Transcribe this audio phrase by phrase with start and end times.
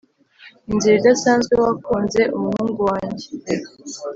[0.71, 3.27] inzira idasanzwe wakunze umuhungu wanjye,